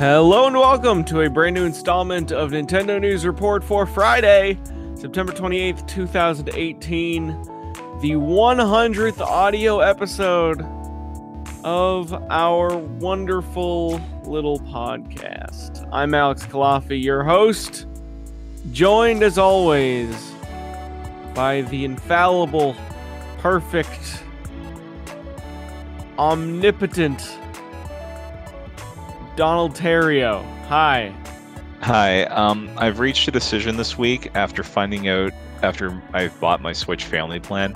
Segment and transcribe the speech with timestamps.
[0.00, 4.58] Hello and welcome to a brand new installment of Nintendo News Report for Friday,
[4.94, 7.26] September 28th, 2018,
[8.00, 10.62] the 100th audio episode
[11.64, 15.86] of our wonderful little podcast.
[15.92, 17.84] I'm Alex Culafi, your host,
[18.72, 20.32] joined as always
[21.34, 22.74] by the infallible,
[23.42, 24.22] perfect,
[26.18, 27.36] omnipotent
[29.40, 30.44] Donald Theriault.
[30.66, 31.14] Hi.
[31.80, 32.24] Hi.
[32.24, 37.06] Um, I've reached a decision this week after finding out after I've bought my Switch
[37.06, 37.74] family plan.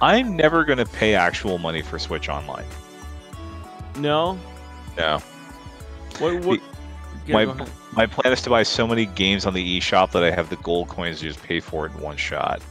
[0.00, 2.64] I'm never going to pay actual money for Switch Online.
[3.98, 4.38] No.
[4.96, 5.18] No.
[6.18, 6.40] What?
[6.40, 6.60] What?
[7.26, 10.30] Yeah, my my plan is to buy so many games on the eShop that I
[10.30, 12.62] have the gold coins to just pay for it in one shot.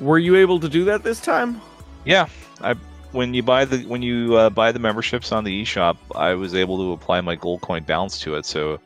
[0.00, 1.60] Were you able to do that this time?
[2.04, 2.26] Yeah,
[2.62, 2.74] I
[3.16, 6.54] when you buy the when you uh, buy the memberships on the eShop, I was
[6.54, 8.78] able to apply my gold coin balance to it, so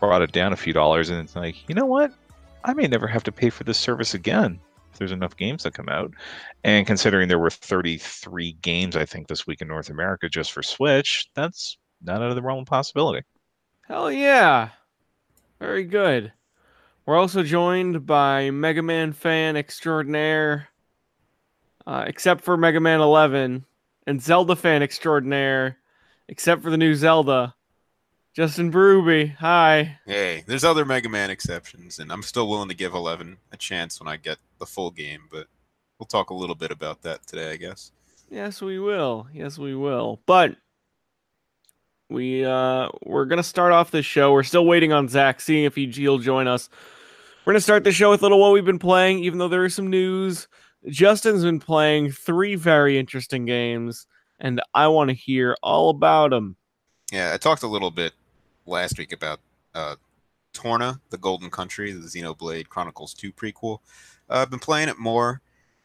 [0.00, 1.10] brought it down a few dollars.
[1.10, 2.12] And it's like, you know what?
[2.64, 4.58] I may never have to pay for this service again
[4.90, 6.10] if there's enough games that come out.
[6.64, 10.62] And considering there were 33 games, I think this week in North America just for
[10.62, 13.24] Switch, that's not out of the realm of possibility.
[13.82, 14.70] Hell yeah.
[15.60, 16.32] Very good.
[17.04, 20.68] We're also joined by Mega Man fan extraordinaire,
[21.86, 23.64] uh, except for Mega Man 11,
[24.06, 25.78] and Zelda fan extraordinaire,
[26.28, 27.54] except for the new Zelda,
[28.34, 29.34] Justin Berube.
[29.36, 29.98] Hi.
[30.06, 34.00] Hey, there's other Mega Man exceptions, and I'm still willing to give 11 a chance
[34.00, 35.46] when I get the full game, but
[35.98, 37.92] we'll talk a little bit about that today, I guess.
[38.30, 39.28] Yes, we will.
[39.32, 40.20] Yes, we will.
[40.26, 40.56] But
[42.08, 44.32] we uh we're gonna start off this show.
[44.32, 46.68] We're still waiting on Zach, seeing if he he'll join us.
[47.44, 49.64] We're gonna start the show with a little what we've been playing, even though there
[49.64, 50.48] is some news.
[50.88, 54.06] Justin's been playing three very interesting games,
[54.38, 56.56] and I want to hear all about them.
[57.12, 58.12] Yeah, I talked a little bit
[58.66, 59.40] last week about
[59.74, 59.96] uh,
[60.52, 63.78] Torna, the Golden Country, the Xenoblade Chronicles 2 prequel.
[64.28, 65.40] Uh, I've been playing it more,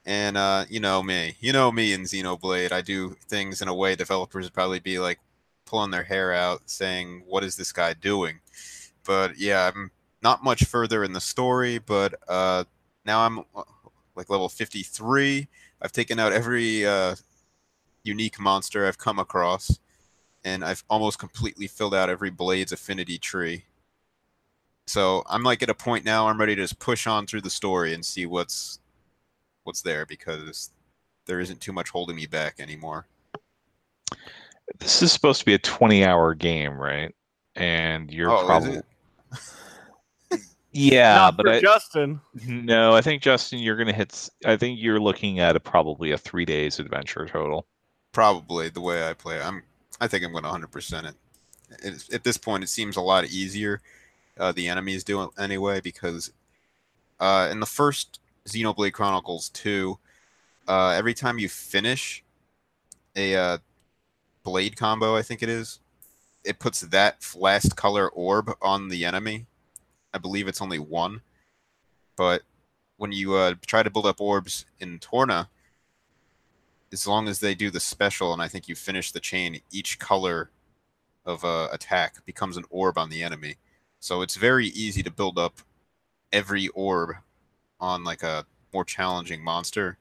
[0.06, 1.36] and uh, you know me.
[1.40, 2.72] You know me in Xenoblade.
[2.72, 5.20] I do things in a way developers would probably be like
[5.66, 8.40] pulling their hair out, saying, What is this guy doing?
[9.06, 9.92] But yeah, I'm
[10.22, 12.64] not much further in the story, but uh,
[13.06, 13.64] now I'm uh,
[14.22, 15.48] like level 53.
[15.82, 17.16] I've taken out every uh,
[18.04, 19.80] unique monster I've come across,
[20.44, 23.66] and I've almost completely filled out every Blade's affinity tree.
[24.86, 27.50] So I'm like at a point now I'm ready to just push on through the
[27.50, 28.80] story and see what's
[29.64, 30.70] what's there because
[31.26, 33.08] there isn't too much holding me back anymore.
[34.78, 37.16] This is supposed to be a 20 hour game, right?
[37.56, 38.82] And you're Oh, probably?
[40.72, 42.22] yeah, Not but for I, Justin.
[42.48, 44.30] no, I think Justin, you're gonna hit.
[44.46, 47.66] I think you're looking at a probably a three days adventure total.
[48.12, 49.42] Probably the way I play.
[49.42, 49.64] I'm.
[50.02, 51.16] I think I'm going to 100% it.
[51.84, 53.82] It's, at this point, it seems a lot easier.
[54.38, 56.32] Uh, the enemies do it anyway because
[57.20, 59.98] uh, in the first Xenoblade Chronicles 2,
[60.68, 62.24] uh, every time you finish
[63.16, 63.58] a uh,
[64.44, 65.80] blade combo, I think it is,
[66.44, 69.46] it puts that last color orb on the enemy.
[70.14, 71.22] I believe it's only one,
[72.16, 72.44] but
[72.98, 75.50] when you uh, try to build up orbs in Torna,
[76.92, 79.98] as long as they do the special and I think you finish the chain, each
[79.98, 80.52] color
[81.26, 83.56] of uh, attack becomes an orb on the enemy.
[84.00, 85.60] So it's very easy to build up
[86.32, 87.16] every orb
[87.80, 89.98] on like a more challenging monster,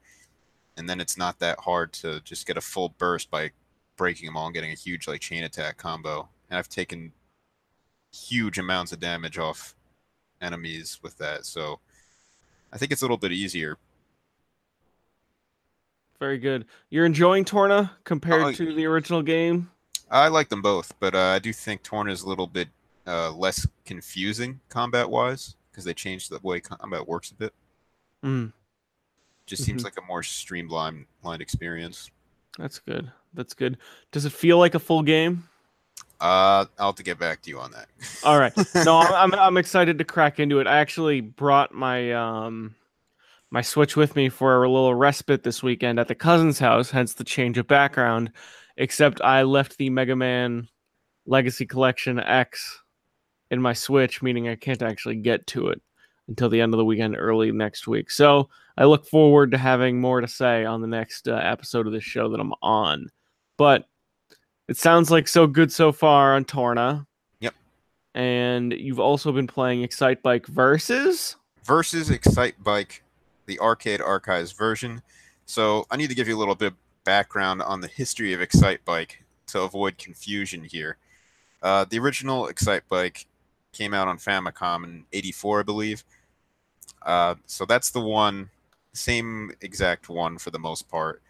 [0.77, 3.51] and then it's not that hard to just get a full burst by
[3.97, 6.29] breaking them all and getting a huge like chain attack combo.
[6.49, 7.13] And I've taken
[8.13, 9.75] huge amounts of damage off
[10.41, 11.79] enemies with that, so
[12.73, 13.77] I think it's a little bit easier.
[16.19, 16.65] Very good.
[16.89, 19.71] You're enjoying Torna compared Oh, to the original game?
[20.09, 22.67] I like them both, but uh, I do think Torna is a little bit
[23.07, 27.53] uh, less confusing combat wise because they changed the way combat works a bit.
[28.23, 28.53] Mm,
[29.47, 29.85] Just seems Mhm.
[29.85, 31.07] like a more streamlined
[31.39, 32.11] experience.
[32.57, 33.11] that's good.
[33.33, 33.77] That's good.
[34.11, 35.47] Does it feel like a full game?
[36.21, 37.87] Uh, I'll have to get back to you on that.
[38.23, 38.53] All right.
[38.85, 40.67] No, I'm, I'm excited to crack into it.
[40.67, 42.75] I actually brought my um
[43.49, 47.15] my Switch with me for a little respite this weekend at the cousin's house, hence
[47.15, 48.31] the change of background.
[48.77, 50.69] Except I left the Mega Man
[51.25, 52.79] Legacy Collection X
[53.49, 55.81] in my Switch, meaning I can't actually get to it
[56.27, 58.09] until the end of the weekend, early next week.
[58.11, 58.47] So
[58.77, 62.03] I look forward to having more to say on the next uh, episode of this
[62.03, 63.09] show that I'm on.
[63.57, 63.85] But
[64.71, 67.05] it sounds like so good so far on Torna.
[67.41, 67.53] Yep.
[68.15, 71.35] And you've also been playing Excitebike Versus.
[71.65, 73.01] Versus Excitebike,
[73.47, 75.01] the arcade archives version.
[75.45, 78.39] So I need to give you a little bit of background on the history of
[78.39, 80.95] Excitebike to avoid confusion here.
[81.61, 83.25] Uh, the original Excitebike
[83.73, 86.05] came out on Famicom in '84, I believe.
[87.01, 88.49] Uh, so that's the one,
[88.93, 91.21] same exact one for the most part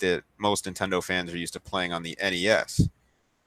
[0.00, 2.88] that most Nintendo fans are used to playing on the NES.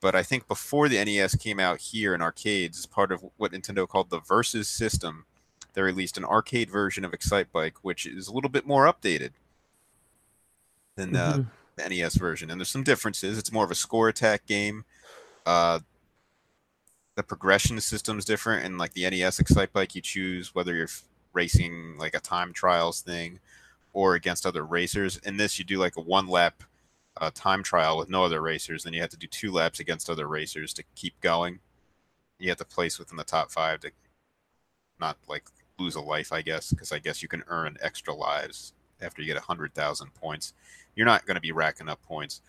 [0.01, 3.51] But I think before the NES came out here in arcades, as part of what
[3.51, 5.25] Nintendo called the Versus system,
[5.73, 9.31] they released an arcade version of Excitebike, which is a little bit more updated
[10.95, 11.47] than uh, Mhm.
[11.75, 12.51] the NES version.
[12.51, 13.37] And there's some differences.
[13.37, 14.85] It's more of a score attack game.
[15.45, 15.79] Uh,
[17.15, 18.65] the progression system is different.
[18.65, 20.89] And like the NES Excitebike, you choose whether you're
[21.31, 23.39] racing like a time trials thing
[23.93, 25.17] or against other racers.
[25.17, 26.63] In this, you do like a one lap
[27.17, 28.83] uh, time trial with no other racers.
[28.83, 31.59] Then you have to do two laps against other racers to keep going.
[32.39, 33.91] You have to place within the top five to
[34.99, 35.43] not like
[35.79, 39.27] lose a life, I guess, because I guess you can earn extra lives after you
[39.27, 40.53] get 100,000 points.
[40.95, 42.41] You're not going to be racking up points.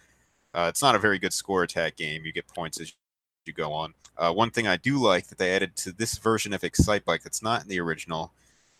[0.53, 2.25] Uh, it's not a very good score attack game.
[2.25, 2.93] You get points as
[3.47, 3.95] you go on.
[4.17, 7.43] Uh, one thing I do like that they added to this version of Excitebike that's
[7.43, 8.33] not in the original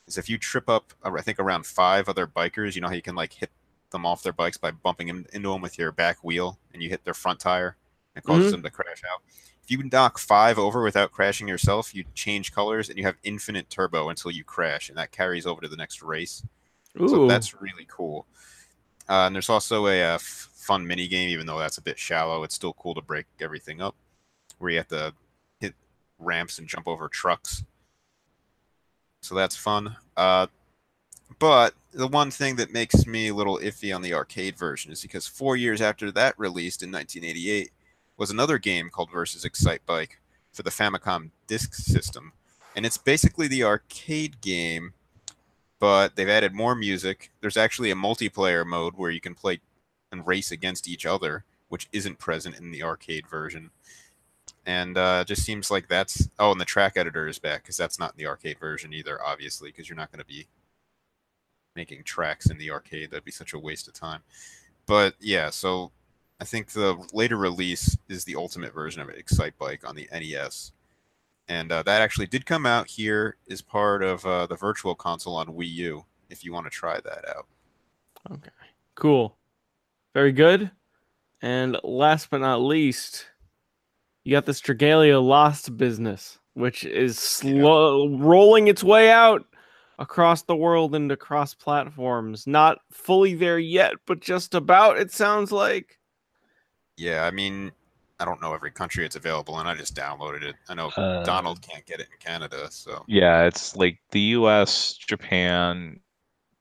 [0.07, 3.03] is if you trip up, I think around five other bikers, you know how you
[3.03, 3.51] can like hit
[3.91, 6.89] them off their bikes by bumping them into them with your back wheel, and you
[6.89, 7.77] hit their front tire,
[8.15, 8.51] and it causes Mhm.
[8.53, 9.23] them to crash out.
[9.63, 13.71] If you knock five over without crashing yourself, you change colors and you have infinite
[13.71, 16.43] turbo until you crash, and that carries over to the next race.
[17.01, 17.09] Ooh.
[17.09, 18.27] So that's really cool.
[19.09, 22.43] Uh, and there's also a, uh, fun mini game, even though that's a bit shallow.
[22.43, 23.95] It's still cool to break everything up,
[24.59, 25.15] where you have to
[25.61, 25.75] hit
[26.19, 27.65] ramps and jump over trucks.
[29.25, 29.97] So that's fun.
[30.17, 30.47] Uh,
[31.39, 35.03] but the one thing that makes me a little iffy on the arcade version is
[35.03, 37.71] because four years after that released in 1988
[38.17, 40.11] was another game called Versus Excitebike
[40.53, 42.33] for the Famicom Disk System,
[42.77, 44.93] and it's basically the arcade game
[45.85, 47.31] but they've added more music.
[47.43, 49.61] There's actually a multiplayer mode where you can play
[50.11, 53.71] and race against each other, which isn't present in the arcade version.
[54.67, 57.99] And uh, just seems like that's oh, and the track editor is back because that's
[57.99, 60.47] not in the arcade version either, obviously, because you're not going to be
[61.77, 63.11] making tracks in the arcade.
[63.11, 64.23] That'd be such a waste of time.
[64.87, 65.93] But yeah, so
[66.41, 70.73] I think the later release is the ultimate version of Excitebike on the NES
[71.49, 75.37] and uh, that actually did come out here as part of uh, the virtual console
[75.37, 77.47] on wii u if you want to try that out
[78.31, 78.51] Okay.
[78.95, 79.37] Cool.
[80.15, 80.71] Very good.
[81.43, 83.27] And last but not least,
[84.25, 89.45] you got this Dragalia Lost business, which is slow rolling its way out
[89.99, 92.47] across the world into cross platforms.
[92.47, 95.99] Not fully there yet, but just about, it sounds like.
[96.97, 97.71] yeah i mean
[98.21, 101.25] i don't know every country it's available in i just downloaded it i know Uh,
[101.25, 105.99] donald can't get it in canada so Yeah, it's like the U.S., Japan,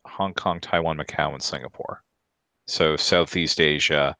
[0.05, 2.03] Hong Kong, Taiwan, Macau, and Singapore.
[2.67, 4.15] So Southeast Asia,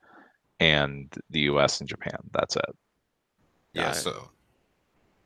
[0.60, 1.80] and the U.S.
[1.82, 2.18] and Japan.
[2.32, 2.76] That's it.
[3.74, 4.30] Yeah Got so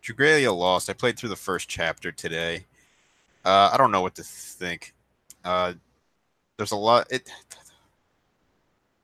[0.04, 2.66] Dragalia lost i played through the first chapter today
[3.46, 4.94] uh, i don't know what to think
[5.44, 5.74] uh,
[6.58, 7.30] there's a lot it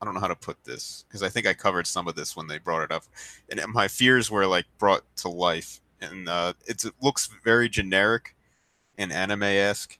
[0.04, 2.36] I don't know how to put this because I think I covered some of this
[2.36, 3.04] when they brought it up,
[3.48, 5.80] and my fears were like brought to life.
[6.02, 8.36] And uh, it's, it looks very generic
[8.98, 9.98] and anime esque,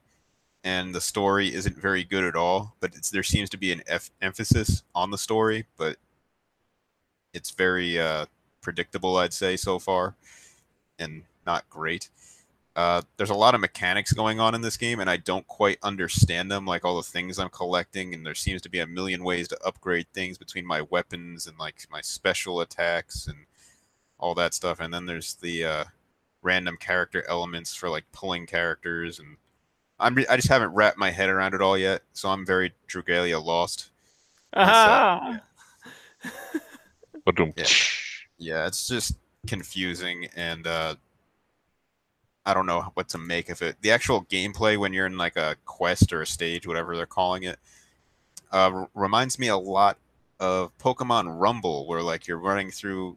[0.62, 2.76] and the story isn't very good at all.
[2.80, 5.96] But it's, there seems to be an F- emphasis on the story, but
[7.32, 8.26] it's very uh,
[8.64, 10.16] predictable, I'd say so far,
[10.98, 12.08] and not great.
[12.76, 15.78] Uh, there's a lot of mechanics going on in this game, and I don't quite
[15.82, 18.12] understand them, like all the things I'm collecting.
[18.14, 21.56] And there seems to be a million ways to upgrade things between my weapons and
[21.56, 23.46] like my special attacks and
[24.18, 24.80] all that stuff.
[24.80, 25.84] And then there's the uh,
[26.42, 29.36] random character elements for like pulling characters, and
[30.00, 32.02] I'm re- I just haven't wrapped my head around it all yet.
[32.12, 33.90] So I'm very Dragalia lost.
[34.52, 35.40] Ah,
[37.24, 37.52] Ba-dum.
[37.56, 37.66] Yeah.
[38.38, 40.94] Yeah, it's just confusing and uh
[42.46, 43.76] I don't know what to make of it.
[43.80, 47.44] The actual gameplay when you're in like a quest or a stage, whatever they're calling
[47.44, 47.58] it,
[48.52, 49.98] uh, r- reminds me a lot
[50.40, 53.16] of Pokemon Rumble, where like you're running through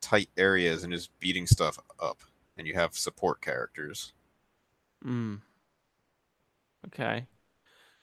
[0.00, 2.18] tight areas and just beating stuff up,
[2.56, 4.12] and you have support characters.
[5.04, 5.40] Mm.
[6.86, 7.26] Okay.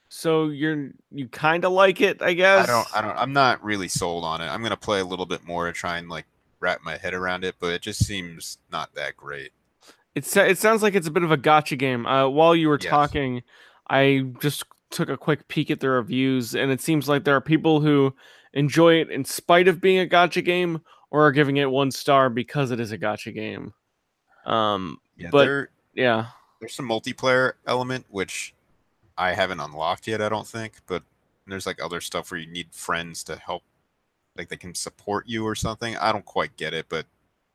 [0.09, 2.67] So you're you kind of like it, I guess.
[2.67, 4.47] I don't, I don't, I'm not really sold on it.
[4.47, 6.25] I'm gonna play a little bit more to try and like
[6.65, 9.51] wrap my head around it, but it just seems not that great.
[10.15, 12.07] It sa- it sounds like it's a bit of a gacha game.
[12.07, 12.89] Uh, while you were Yes.
[12.89, 13.43] talking,
[13.87, 17.41] I just took a quick peek at the reviews, and it seems like there are
[17.41, 18.15] people who
[18.53, 20.81] enjoy it in spite of being a gacha game,
[21.11, 23.73] or are giving it one star because it is a gacha game.
[24.45, 26.25] Um, Yeah, But- there, yeah,
[26.59, 28.53] there's some multiplayer element which
[29.17, 31.03] I haven't unlocked yet, I don't think, but
[31.47, 33.63] there's like other stuff where you need friends to help
[34.37, 35.95] like they can support you or something.
[35.97, 37.05] I don't quite get it, but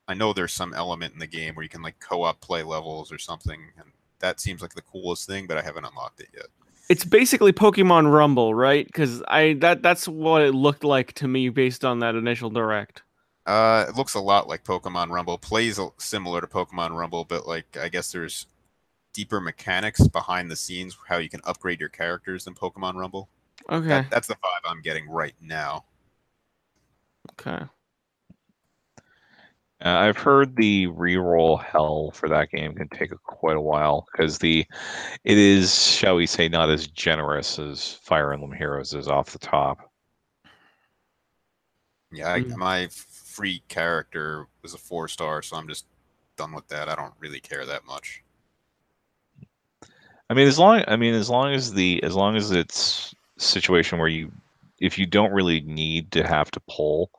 [0.09, 3.13] I know there's some element in the game where you can like co-op play levels
[3.13, 6.47] or something, and that seems like the coolest thing, but I haven't unlocked it yet.
[6.89, 8.87] It's basically Pokemon Rumble, right?
[8.87, 13.03] Because I that that's what it looked like to me based on that initial direct.
[13.47, 15.39] Uh, it looks a lot like Pokemon Rumble.
[15.39, 18.47] Plays similar to Pokemon Rumble, but like I guess there's
[19.13, 23.29] deeper mechanics behind the scenes how you can upgrade your characters than Pokemon Rumble.
[23.69, 23.89] Okay.
[23.89, 25.85] That, that's the vibe I'm getting right now.
[27.41, 27.65] Okay.
[29.83, 34.07] Uh, I've heard the reroll hell for that game can take a, quite a while
[34.13, 34.67] because the
[35.25, 39.39] it is, shall we say, not as generous as Fire Emblem Heroes is off the
[39.39, 39.91] top.
[42.13, 42.57] Yeah, I, Mm.
[42.57, 45.87] my free character was a four star, so I'm just
[46.37, 46.89] done with that.
[46.91, 48.23] I don't really care that much.
[50.29, 53.43] I mean, as long I mean, as long as the as long as it's a
[53.43, 54.31] situation where you
[54.79, 57.11] if you don't really need to have to pull,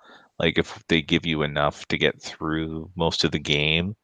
[0.42, 3.96] like if they give you enough to get through most of the game,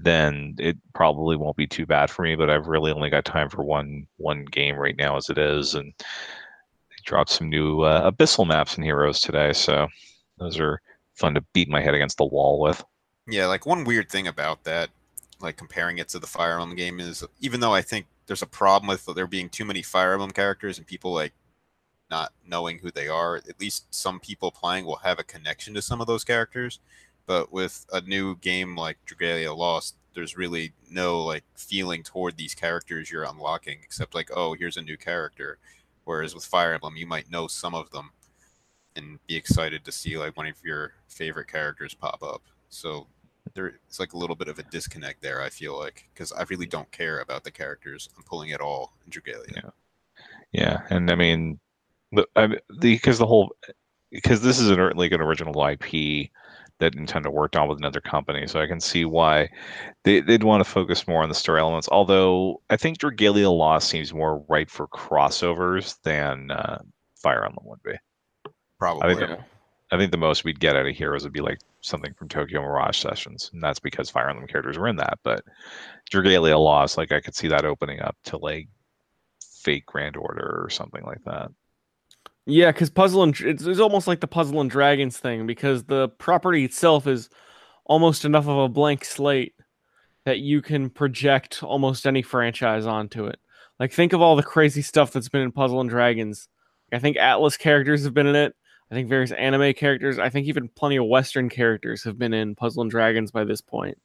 [0.00, 2.34] then it probably won't be too bad for me.
[2.34, 5.74] But I've really only got time for one one game right now as it is,
[5.74, 9.86] and they dropped some new uh, abyssal maps and heroes today, so
[10.38, 10.82] those are
[11.14, 12.84] fun to beat my head against the wall with.
[13.28, 14.90] Yeah, like one weird thing about that,
[15.40, 18.46] like comparing it to the Fire Emblem game, is even though I think there's a
[18.46, 21.34] problem with there being too many Fire Emblem characters and people like
[22.10, 25.82] not knowing who they are, at least some people playing will have a connection to
[25.82, 26.80] some of those characters.
[27.26, 32.54] But with a new game like Dragalia Lost, there's really no like feeling toward these
[32.54, 35.58] characters you're unlocking, except like, oh, here's a new character.
[36.04, 38.10] Whereas with Fire Emblem, you might know some of them
[38.96, 42.42] and be excited to see like one of your favorite characters pop up.
[42.70, 43.06] So
[43.54, 45.42] there's like a little bit of a disconnect there.
[45.42, 48.94] I feel like because I really don't care about the characters I'm pulling at all
[49.04, 49.54] in Dragalia.
[49.54, 49.70] Yeah.
[50.52, 51.58] Yeah, and I mean,
[52.12, 53.54] the I, the because the whole
[54.10, 56.30] because this is an or- like an original IP
[56.80, 59.48] that Nintendo worked on with another company, so I can see why
[60.04, 61.88] they they'd want to focus more on the story elements.
[61.90, 66.78] Although I think Dragalia Lost seems more ripe for crossovers than uh,
[67.16, 67.94] Fire Emblem would be.
[68.78, 69.10] Probably.
[69.10, 69.40] I think
[69.90, 72.60] I think the most we'd get out of Heroes would be like something from Tokyo
[72.62, 75.18] Mirage Sessions, and that's because Fire Emblem characters were in that.
[75.22, 75.44] But
[76.12, 78.68] Dragalia Lost, like I could see that opening up to like
[79.42, 81.50] Fate Grand Order or something like that.
[82.50, 86.08] Yeah, because puzzle and it's, it's almost like the puzzle and dragons thing because the
[86.08, 87.28] property itself is
[87.84, 89.54] almost enough of a blank slate
[90.24, 93.38] that you can project almost any franchise onto it.
[93.78, 96.48] Like think of all the crazy stuff that's been in Puzzle and Dragons.
[96.90, 98.56] I think Atlus characters have been in it.
[98.90, 100.18] I think various anime characters.
[100.18, 103.60] I think even plenty of Western characters have been in Puzzle and Dragons by this
[103.60, 103.98] point.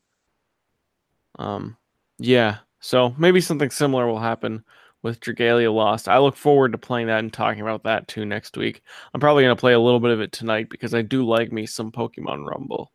[1.39, 1.77] Um,
[2.19, 2.57] yeah.
[2.81, 4.65] So maybe something similar will happen
[5.03, 6.07] with Dragalia Lost.
[6.07, 8.81] I look forward to playing that and talking about that too next week.
[9.13, 11.51] I'm probably going to play a little bit of it tonight because I do like
[11.51, 12.91] me some Pokemon Rumble.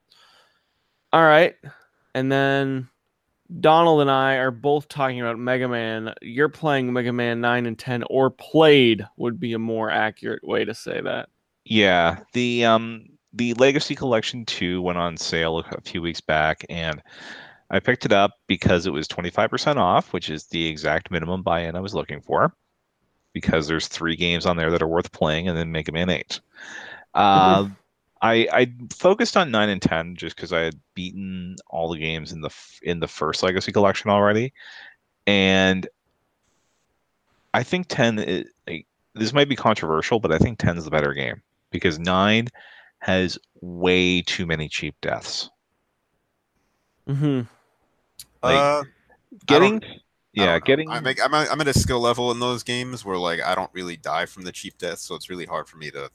[1.13, 1.55] All right.
[2.15, 2.89] And then
[3.61, 6.15] Donald and I are both talking about Mega Man.
[6.21, 10.65] You're playing Mega Man 9 and 10 or played would be a more accurate way
[10.65, 11.29] to say that.
[11.65, 17.03] Yeah, the um the Legacy Collection 2 went on sale a few weeks back and
[17.71, 21.77] I picked it up because it was 25% off, which is the exact minimum buy-in
[21.77, 22.55] I was looking for.
[23.35, 26.41] Because there's three games on there that are worth playing, and then Mega Man 8.
[27.15, 27.69] Uh,
[28.21, 32.33] I I focused on nine and ten just because I had beaten all the games
[32.33, 34.53] in the f- in the first Legacy Collection already,
[35.27, 35.87] and
[37.55, 38.19] I think ten.
[38.19, 41.99] Is, like, this might be controversial, but I think ten is the better game because
[41.99, 42.49] nine
[43.01, 45.51] has way too many cheap deaths.
[47.09, 47.43] Mm-hmm.
[48.43, 48.85] Like, uh,
[49.47, 49.83] Getting
[50.33, 53.55] yeah, getting I'm, I'm, I'm at a skill level in those games where like I
[53.55, 56.11] don't really die from the cheap deaths, so it's really hard for me to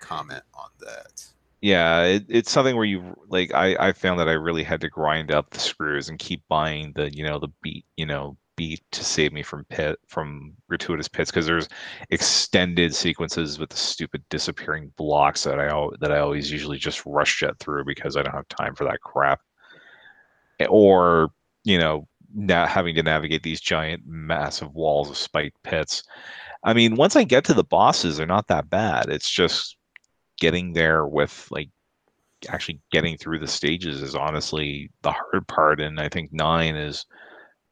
[0.00, 1.24] comment on that.
[1.60, 4.88] yeah, it, it's something where you like I I found that I really had to
[4.88, 8.82] grind up the screws and keep buying the you know the beat you know beat
[8.92, 11.68] to save me from pit from gratuitous pits because there's
[12.10, 17.40] extended sequences with the stupid disappearing blocks that I that I always usually just rush
[17.40, 19.40] jet through because I don't have time for that crap.
[20.68, 21.30] Or
[21.64, 26.04] you know, not having to navigate these giant massive walls of spiked pits.
[26.62, 29.08] I mean, once I get to the bosses, they're not that bad.
[29.08, 29.76] It's just
[30.38, 31.70] getting there with like
[32.48, 37.06] actually getting through the stages is honestly the hard part and i think nine is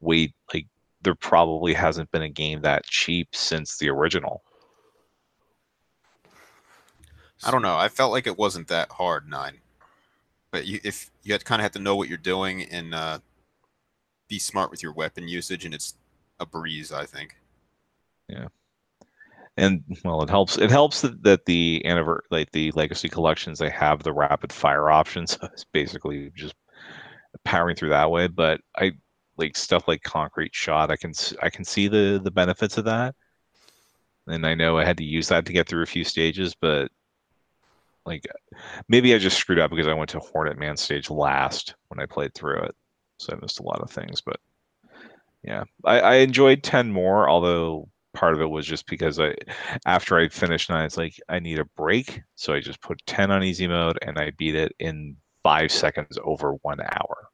[0.00, 0.66] way like
[1.02, 4.42] there probably hasn't been a game that cheap since the original
[7.44, 7.76] I don't know.
[7.76, 9.58] I felt like it wasn't that hard nine,
[10.50, 13.18] but you, if you kind of have to know what you're doing and uh,
[14.28, 15.94] be smart with your weapon usage, and it's
[16.38, 16.92] a breeze.
[16.92, 17.36] I think.
[18.28, 18.48] Yeah,
[19.56, 20.58] and well, it helps.
[20.58, 24.90] It helps that, that the anniver- like the legacy collections, they have the rapid fire
[24.90, 26.54] option, so it's basically just
[27.44, 28.26] powering through that way.
[28.26, 28.92] But I
[29.36, 30.90] like stuff like concrete shot.
[30.90, 31.12] I can
[31.42, 33.14] I can see the the benefits of that,
[34.26, 36.90] and I know I had to use that to get through a few stages, but
[38.06, 38.26] like
[38.88, 42.06] maybe I just screwed up because I went to Hornet Man stage last when I
[42.06, 42.74] played through it,
[43.18, 44.20] so I missed a lot of things.
[44.20, 44.40] But
[45.42, 49.34] yeah, I, I enjoyed ten more, although part of it was just because I
[49.86, 53.30] after I finished nine, it's like I need a break, so I just put ten
[53.30, 57.28] on easy mode and I beat it in five seconds over one hour.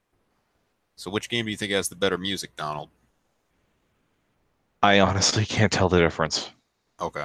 [0.96, 2.90] So, which game do you think has the better music, Donald?
[4.82, 6.50] I honestly can't tell the difference.
[7.00, 7.24] Okay.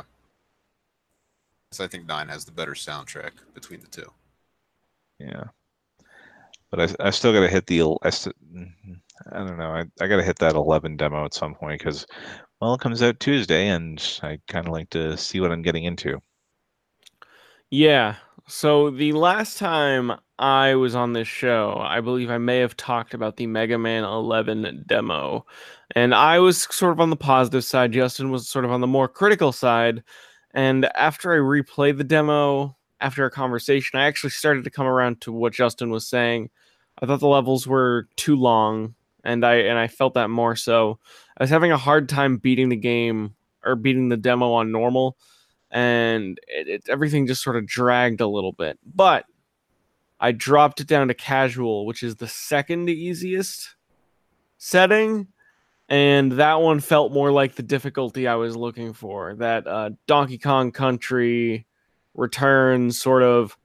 [1.76, 4.10] So I think nine has the better soundtrack between the two.
[5.20, 5.46] Yeah,
[6.72, 8.36] but I I still got to hit the I, st-
[9.32, 12.06] I don't know I I got to hit that eleven demo at some point because
[12.62, 15.84] well it comes out Tuesday and I kind of like to see what I'm getting
[15.84, 16.22] into.
[17.70, 18.16] Yeah.
[18.48, 23.14] So the last time I was on this show, I believe I may have talked
[23.14, 25.46] about the Mega Man 11 demo.
[25.96, 27.92] And I was sort of on the positive side.
[27.94, 30.04] Justin was sort of on the more critical side.
[30.56, 35.22] And after I replayed the demo, after a conversation, I actually started to come around
[35.22, 36.50] to what Justin was saying.
[37.00, 40.98] I thought the levels were too long, and I and I felt that more so.
[41.38, 45.18] I was having a hard time beating the game or beating the demo on normal
[45.76, 48.80] and it, it, everything just sort of dragged a little bit.
[48.86, 49.26] But
[50.22, 53.76] I dropped it down to casual, which is the second easiest
[54.58, 55.28] setting,
[55.90, 59.36] and that one felt more like the difficulty I was looking for.
[59.36, 61.66] That uh, Donkey Kong Country
[62.14, 63.58] returns sort of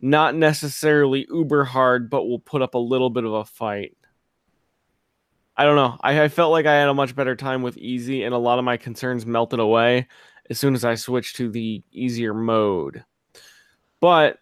[0.00, 3.96] not necessarily uber hard, but will put up a little bit of a fight.
[5.56, 5.96] I don't know.
[6.00, 8.58] I, I felt like I had a much better time with easy, and a lot
[8.58, 10.08] of my concerns melted away
[10.50, 13.04] as soon as I switched to the easier mode.
[14.00, 14.38] But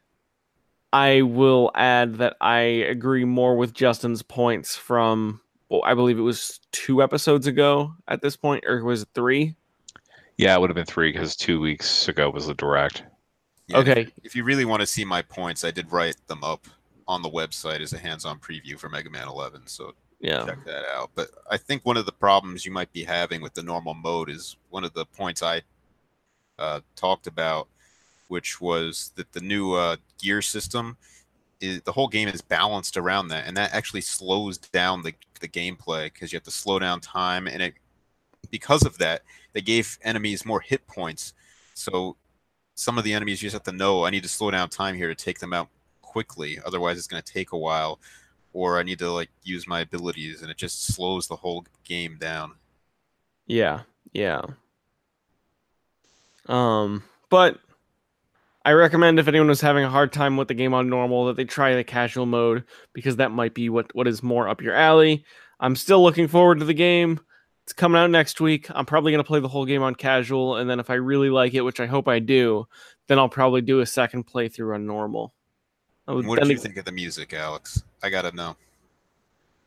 [0.93, 6.23] I will add that I agree more with Justin's points from, well, I believe it
[6.23, 9.55] was two episodes ago at this point, or was it three?
[10.37, 13.05] Yeah, it would have been three because two weeks ago was the direct.
[13.69, 14.01] Yeah, Okay.
[14.03, 16.67] If, if you really want to see my points, I did write them up
[17.07, 19.67] on the website as a hands-on preview for Mega Man 11.
[19.67, 20.45] So Yeah.
[20.45, 21.11] check that out.
[21.15, 24.29] But I think one of the problems you might be having with the normal mode
[24.29, 25.63] is one of the points I
[26.59, 27.69] uh, talked about,
[28.27, 30.97] which was that the new uh, gear system,
[31.61, 35.49] is, the whole game is balanced around that, and that actually slows down the the
[35.49, 37.75] gameplay because you have to slow down time, and it
[38.51, 39.23] because of that
[39.53, 41.35] they gave enemies more hit points.
[41.75, 42.17] So
[42.75, 44.95] some of the enemies you just have to know I need to slow down time
[44.95, 45.69] here to take them out
[46.03, 48.01] quickly, otherwise it's going to take a while
[48.53, 52.17] or I need to like use my abilities, and it just slows the whole game
[52.19, 52.53] down.
[53.47, 53.83] Yeah.
[54.13, 54.43] Yeah.
[56.47, 57.61] Um, but
[58.65, 61.37] I recommend if anyone was having a hard time with the game on normal that
[61.37, 64.75] they try the casual mode because that might be what what is more up your
[64.75, 65.25] alley.
[65.61, 67.21] I'm still looking forward to the game.
[67.65, 68.67] It's coming out next week.
[68.71, 71.31] I'm probably going to play the whole game on casual and then if I really
[71.31, 72.67] like it, which I hope I do,
[73.07, 75.33] then I'll probably do a second playthrough on normal.
[76.05, 77.83] What did then you think of the music, Alex?
[78.03, 78.57] I gotta know.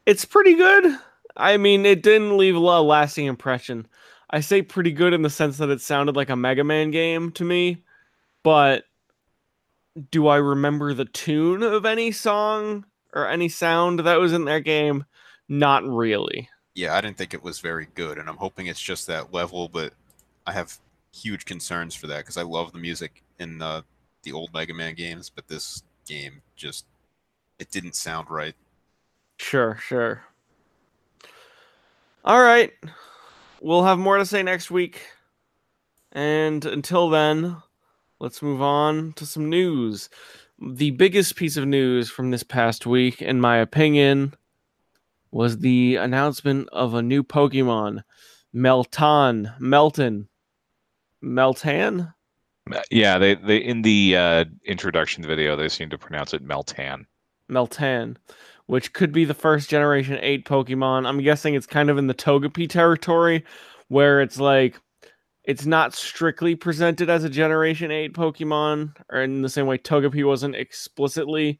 [0.05, 0.97] It's pretty good.
[1.35, 3.87] I mean, it didn't leave a lasting impression.
[4.29, 7.31] I say pretty good in the sense that it sounded like a Mega Man game
[7.33, 7.83] to me,
[8.43, 8.85] but
[10.11, 14.59] do I remember the tune of any song or any sound that was in their
[14.59, 15.05] game?
[15.47, 16.49] Not really.
[16.75, 19.69] Yeah, I didn't think it was very good, and I'm hoping it's just that level.
[19.69, 19.93] But
[20.47, 20.77] I have
[21.13, 23.81] huge concerns for that because I love the music in uh,
[24.23, 26.85] the old Mega Man games, but this game just
[27.59, 28.55] it didn't sound right.
[29.37, 30.23] Sure, sure.
[32.25, 32.71] All right.
[33.61, 35.01] We'll have more to say next week.
[36.11, 37.57] And until then,
[38.23, 40.09] let's move on to some news.
[40.57, 44.33] The biggest piece of news from this past week, in my opinion,
[45.29, 48.03] was the announcement of a new Pokemon,
[48.55, 50.29] Meltan, Melton,
[51.21, 52.13] Meltan.
[52.89, 57.05] Yeah, they they in the uh, introduction video they seem to pronounce it Meltan.
[57.51, 58.15] Meltan,
[58.67, 61.05] which could be the first generation 8 Pokemon.
[61.05, 63.43] I'm guessing it's kind of in the Togepi territory
[63.89, 64.79] where it's like
[65.43, 70.25] it's not strictly presented as a generation 8 Pokemon or in the same way Togepi
[70.25, 71.59] wasn't explicitly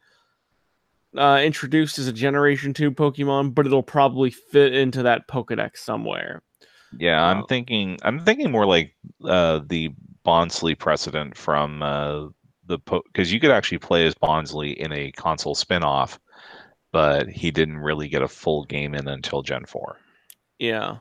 [1.17, 6.41] uh, introduced as a generation 2 Pokemon, but it'll probably fit into that Pokédex somewhere.
[6.97, 9.91] Yeah, I'm thinking I'm thinking more like uh, the
[10.25, 12.27] Bonsly precedent from uh,
[12.67, 16.19] the because you could actually play as Bonsly in a console spin-off,
[16.91, 19.97] but he didn't really get a full game in until Gen 4.
[20.59, 20.97] Yeah.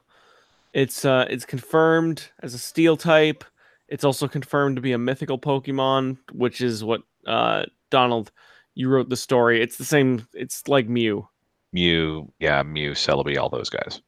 [0.73, 3.45] It's uh it's confirmed as a steel type.
[3.89, 8.33] It's also confirmed to be a mythical Pokemon, which is what uh, Donald
[8.75, 9.63] you wrote the story.
[9.63, 10.27] It's the same.
[10.33, 11.29] It's like Mew.
[11.73, 14.01] Mew, yeah, Mew, Celebi, all those guys.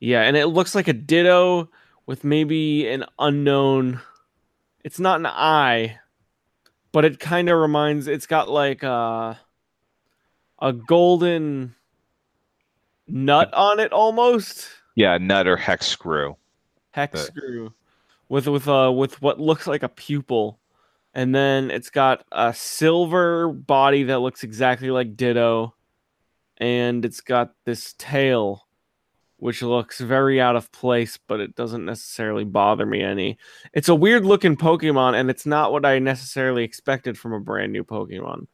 [0.00, 1.70] Yeah, and it looks like a Ditto
[2.06, 4.00] with maybe an unknown.
[4.82, 5.98] It's not an eye,
[6.90, 8.08] but it kind of reminds.
[8.08, 9.38] It's got like a
[10.60, 11.74] a golden
[13.06, 14.68] nut on it almost.
[14.94, 16.36] Yeah, nut or hex screw.
[16.92, 17.72] Hex screw
[18.28, 20.58] with with uh with what looks like a pupil.
[21.12, 25.74] And then it's got a silver body that looks exactly like Ditto.
[26.58, 28.66] And it's got this tail
[29.40, 33.38] which looks very out of place, but it doesn't necessarily bother me any.
[33.72, 37.72] It's a weird looking Pokemon, and it's not what I necessarily expected from a brand
[37.72, 38.46] new Pokemon.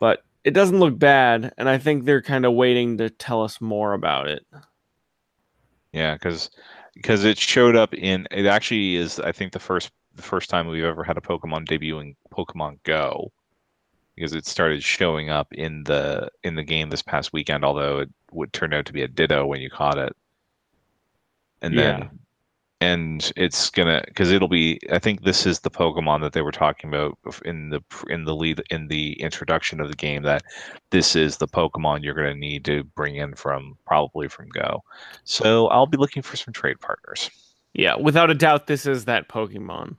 [0.00, 3.60] But it doesn't look bad, and I think they're kind of waiting to tell us
[3.60, 4.44] more about it.
[5.92, 6.50] Yeah, because
[6.94, 10.66] because it showed up in it actually is I think the first the first time
[10.66, 13.32] we've ever had a Pokemon debut in Pokemon Go
[14.14, 18.08] because it started showing up in the in the game this past weekend although it
[18.32, 20.16] would turn out to be a ditto when you caught it
[21.62, 21.82] and Yeah.
[21.98, 22.18] then
[22.80, 26.52] and it's gonna because it'll be i think this is the pokemon that they were
[26.52, 30.42] talking about in the in the lead in the introduction of the game that
[30.90, 34.82] this is the pokemon you're gonna need to bring in from probably from go
[35.24, 37.30] so i'll be looking for some trade partners
[37.76, 39.98] Yeah, without a doubt, this is that Pokemon.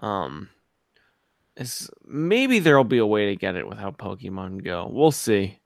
[0.00, 0.48] Um,
[1.56, 4.88] is maybe there'll be a way to get it without Pokemon Go.
[4.90, 5.60] We'll see.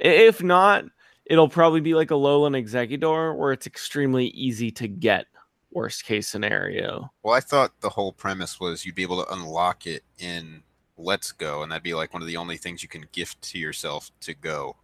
[0.00, 0.86] If not,
[1.28, 5.26] it'll probably be like a Lowland Executor, where it's extremely easy to get.
[5.70, 7.12] Worst case scenario.
[7.22, 10.62] Well, I thought the whole premise was you'd be able to unlock it in
[10.96, 13.58] Let's Go, and that'd be like one of the only things you can gift to
[13.58, 14.76] yourself to go.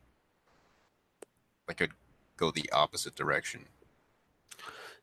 [1.67, 1.97] Like it'd
[2.37, 3.65] go the opposite direction.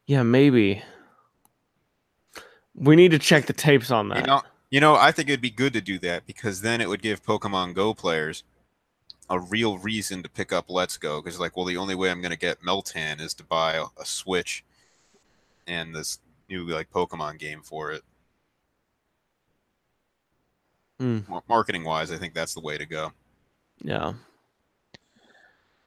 [0.06, 0.84] Yeah, maybe.
[2.76, 4.20] We need to check the tapes on that.
[4.20, 6.88] You know, you know, I think it'd be good to do that because then it
[6.88, 8.44] would give Pokemon Go players
[9.32, 11.22] a real reason to pick up Let's Go.
[11.22, 14.06] Because like, well, the only way I'm gonna get Meltan is to buy a, a
[14.06, 14.64] Switch
[15.66, 18.04] and this new like Pokemon game for it.
[21.00, 21.20] Hmm.
[21.50, 23.12] Marketing wise, I think that's the way to go.
[23.82, 24.14] yeah.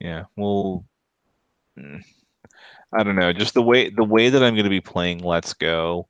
[0.00, 0.84] Yeah, well,
[1.78, 2.02] mm,
[2.92, 3.32] I don't know.
[3.32, 6.08] Just the way the way that I'm going to be playing Let's Go,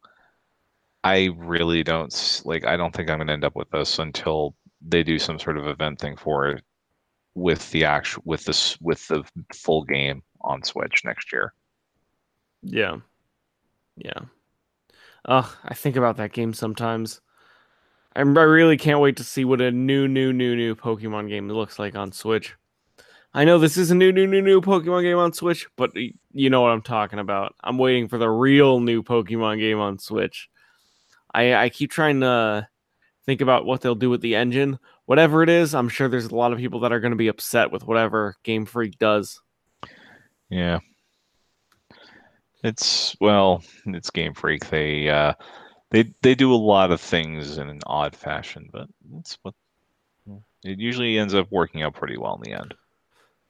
[1.05, 2.65] I really don't like.
[2.65, 5.59] I don't think I'm going to end up with this until they do some sort
[5.59, 6.65] of event thing for it
[7.35, 11.53] with the actual with this with the full game on Switch next year.
[12.63, 12.97] Yeah.
[13.97, 14.21] Yeah.
[15.27, 17.21] Ugh, I think about that game sometimes.
[18.17, 21.49] I'm, I really can't wait to see what a new, new, new, new Pokemon game
[21.49, 22.55] looks like on Switch.
[23.33, 25.93] I know this is a new, new, new, new Pokemon game on Switch, but
[26.33, 27.57] you know what I'm talking about.
[27.65, 30.49] I'm waiting for the real new Pokemon game on Switch.
[31.33, 32.69] I, I keep trying to
[33.27, 34.79] think about what they'll do with the engine.
[35.07, 37.29] Whatever it is, I'm sure there's a lot of people that are going to be
[37.29, 39.41] upset with whatever Game Freak does.
[40.49, 40.79] Yeah.
[42.63, 44.71] It's well, it's Game Freak.
[44.71, 45.35] They uh
[45.91, 49.55] they they do a lot of things in an odd fashion, but that's what
[50.65, 52.75] it usually ends up working out pretty well in the end.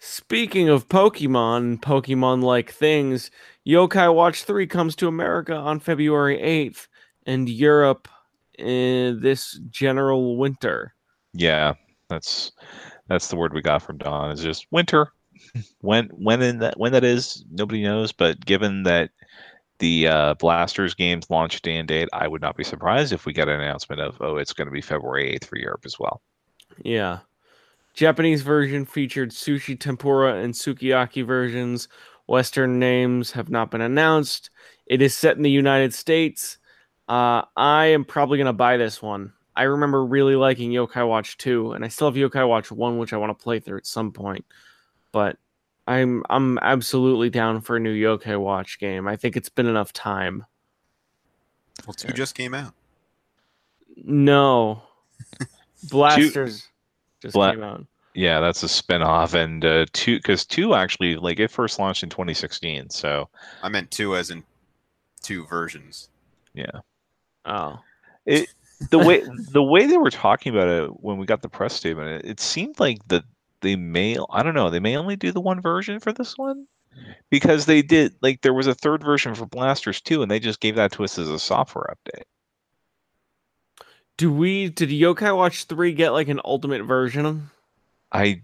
[0.00, 3.30] Speaking of Pokemon, Pokemon like things,
[3.66, 6.88] Yokai Watch 3 comes to America on February 8th
[7.24, 8.08] and Europe
[8.58, 10.94] in this general winter.
[11.32, 11.74] Yeah,
[12.08, 12.52] that's
[13.08, 14.30] that's the word we got from Don.
[14.30, 15.12] Is just winter.
[15.80, 18.12] when when in that when that is, nobody knows.
[18.12, 19.10] But given that
[19.78, 23.32] the uh, Blasters games launch day and date, I would not be surprised if we
[23.32, 26.22] get an announcement of oh, it's going to be February eighth for Europe as well.
[26.82, 27.20] Yeah.
[27.94, 31.88] Japanese version featured sushi tempura and sukiyaki versions.
[32.26, 34.50] Western names have not been announced.
[34.86, 36.58] It is set in the United States.
[37.08, 39.32] Uh, I am probably going to buy this one.
[39.56, 43.12] I remember really liking Yokai Watch 2, and I still have Yokai Watch 1, which
[43.12, 44.44] I want to play through at some point.
[45.12, 45.36] But
[45.86, 49.06] I'm I'm absolutely down for a new Yokai Watch game.
[49.06, 50.44] I think it's been enough time.
[51.86, 52.14] Well, two Yeah.
[52.14, 52.72] just came out.
[53.96, 54.82] No.
[55.90, 56.66] Blasters
[57.20, 57.86] just Bla- came out.
[58.16, 62.08] Yeah, that's a spin-off and uh, two because two actually like it first launched in
[62.10, 62.90] 2016.
[62.90, 63.28] So
[63.62, 64.44] I meant two as in
[65.22, 66.08] two versions.
[66.54, 66.70] yeah,
[67.46, 67.78] Oh.
[68.26, 68.48] it
[68.90, 72.24] the way the way they were talking about it when we got the press statement,
[72.24, 73.24] it, it seemed like that
[73.60, 76.66] they may I don't know they may only do the one version for this one
[77.30, 80.60] because they did like there was a third version for Blasters too, and they just
[80.60, 82.24] gave that to us as a software update.
[84.16, 87.50] Do we did Yokai Watch 3 get like an ultimate version?
[88.12, 88.42] I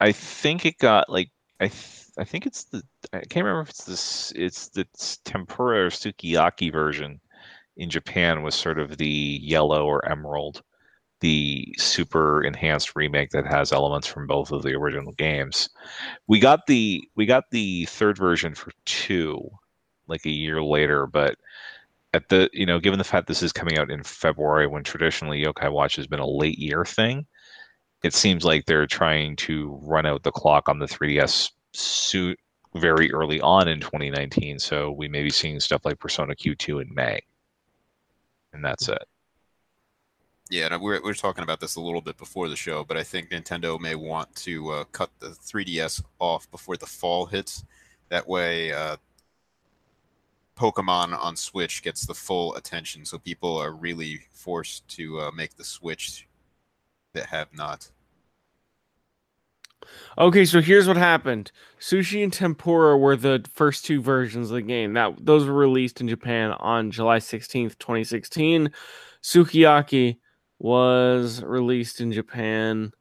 [0.00, 3.70] I think it got like I th- I think it's the I can't remember if
[3.70, 7.20] it's this it's the s- tempura or sukiyaki version
[7.78, 10.62] in Japan was sort of the yellow or emerald,
[11.20, 15.70] the super enhanced remake that has elements from both of the original games.
[16.26, 19.40] We got the we got the third version for two,
[20.08, 21.36] like a year later, but
[22.14, 25.42] at the you know given the fact this is coming out in February when traditionally
[25.42, 27.26] Yokai Watch has been a late year thing,
[28.02, 32.38] it seems like they're trying to run out the clock on the 3DS suit
[32.74, 34.58] very early on in 2019.
[34.58, 37.20] So we may be seeing stuff like Persona Q2 in May,
[38.52, 39.04] and that's it.
[40.50, 42.82] Yeah, and we were, we were talking about this a little bit before the show,
[42.82, 47.26] but I think Nintendo may want to uh, cut the 3DS off before the fall
[47.26, 47.64] hits.
[48.08, 48.96] That way, uh,
[50.56, 55.56] Pokemon on Switch gets the full attention, so people are really forced to uh, make
[55.56, 56.26] the switch
[57.12, 57.90] that have not.
[60.18, 61.52] Okay, so here's what happened.
[61.80, 64.94] Sushi and Tempura were the first two versions of the game.
[64.94, 68.70] That those were released in Japan on July 16th, 2016.
[69.22, 70.18] Sukiyaki
[70.58, 72.92] was released in Japan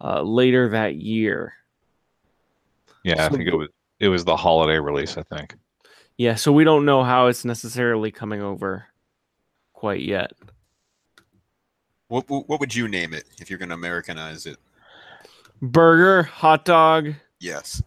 [0.00, 1.54] uh, later that year.
[3.04, 3.68] Yeah, I think it was
[4.00, 5.16] it was the holiday release.
[5.16, 5.54] I think.
[6.16, 8.86] Yeah, so we don't know how it's necessarily coming over
[9.72, 10.32] quite yet.
[12.08, 14.56] What what what would you name it if you're going to Americanize it?
[15.62, 17.82] Burger, hot dog, Yes.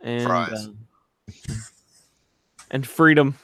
[0.00, 0.66] and Fries.
[0.66, 0.78] um,
[2.70, 3.36] and freedom.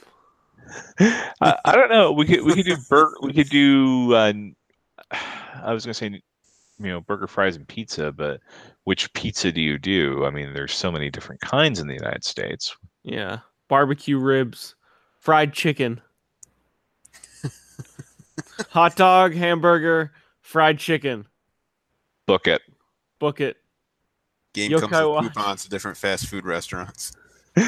[0.99, 2.11] I, I don't know.
[2.11, 3.15] We could we could do burger.
[3.21, 4.13] We could do.
[4.13, 4.33] Uh,
[5.63, 6.21] I was gonna say, you
[6.89, 8.11] know, burger, fries, and pizza.
[8.11, 8.41] But
[8.83, 10.25] which pizza do you do?
[10.25, 12.75] I mean, there's so many different kinds in the United States.
[13.03, 14.75] Yeah, barbecue ribs,
[15.19, 16.01] fried chicken,
[18.69, 21.27] hot dog, hamburger, fried chicken.
[22.25, 22.61] Book it.
[23.19, 23.57] Book it.
[24.53, 25.23] Game Yokai comes with Watch.
[25.33, 27.11] coupons to different fast food restaurants.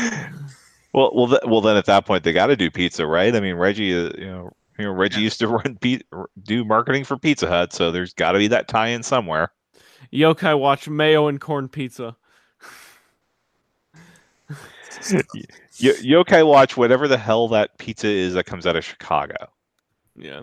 [0.91, 1.61] Well, well, th- well.
[1.61, 3.35] Then at that point, they got to do pizza, right?
[3.35, 5.25] I mean, Reggie, uh, you know, you know, Reggie Yeah.
[5.25, 6.01] used to run pi-
[6.41, 9.51] do marketing for Pizza Hut, so there's got to be that tie-in somewhere.
[10.11, 12.15] Yokai Watch mayo and corn pizza.
[15.11, 15.43] Y-
[15.79, 19.35] Yokai Watch, whatever the hell that pizza is that comes out of Chicago.
[20.15, 20.41] Yeah.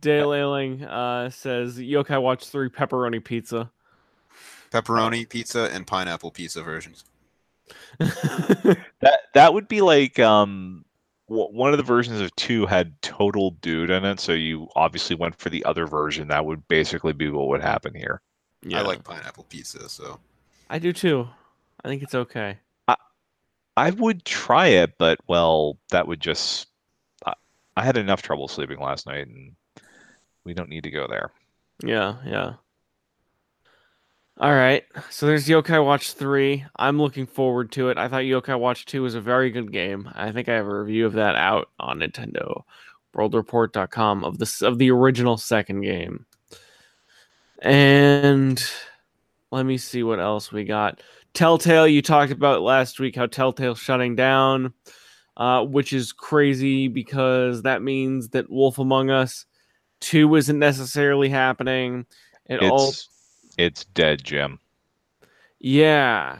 [0.00, 3.70] Dale Ailing uh, says Yokai Watch 3 pepperoni pizza.
[4.70, 7.02] Pepperoni pizza and pineapple pizza versions.
[9.00, 10.84] That that would be like um
[11.28, 15.16] w- one of the versions of two had total dude in it, so you obviously
[15.16, 16.28] went for the other version.
[16.28, 18.22] That would basically be what would happen here.
[18.62, 18.78] yeah.
[18.80, 20.20] I like pineapple pizza, so
[20.70, 21.28] I do too.
[21.84, 22.58] I think it's okay.
[22.88, 22.96] I
[23.76, 26.68] I would try it, but well, that would just.
[27.26, 27.34] I,
[27.76, 29.56] I had enough trouble sleeping last night, and
[30.46, 31.30] we don't need to go there.
[31.84, 32.54] Yeah, yeah.
[34.38, 34.84] All right.
[35.10, 36.64] So there's Yokai Watch 3.
[36.76, 37.98] I'm looking forward to it.
[37.98, 40.10] I thought Yokai Watch 2 was a very good game.
[40.14, 42.62] I think I have a review of that out on Nintendo
[43.16, 46.26] worldreport.com of the of the original second game.
[47.62, 48.62] And
[49.50, 51.00] let me see what else we got.
[51.32, 54.74] Telltale, you talked about last week how Telltale's shutting down,
[55.36, 59.46] uh, which is crazy because that means that Wolf Among Us
[60.00, 62.06] 2 isn't necessarily happening.
[62.46, 63.08] It all It's
[63.58, 64.58] it's dead, Jim.
[65.58, 66.38] yeah.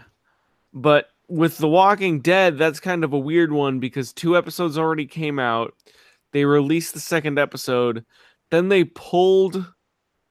[0.72, 5.06] But with The Walking Dead, that's kind of a weird one because two episodes already
[5.06, 5.74] came out.
[6.32, 8.04] They released the second episode,
[8.50, 9.64] then they pulled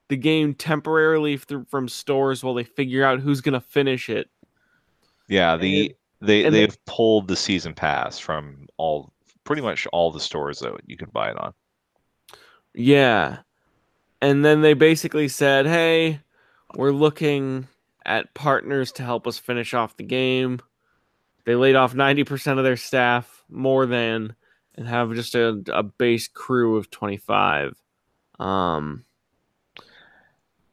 [0.08, 4.30] the game temporarily th- from stores while they figure out who's going to finish it.
[5.28, 9.12] Yeah, the they and they- they've pulled the season pass from all
[9.46, 11.54] pretty much all the stores that you can buy it on.
[12.76, 13.40] Yeah.
[14.22, 16.20] And then they basically said, hey,
[16.76, 17.68] we're looking
[18.06, 20.60] at partners to help us finish off the game.
[21.46, 24.36] They laid off 90% of their staff, more than,
[24.76, 27.76] and have just a, a base crew of 25.
[28.40, 29.06] Um,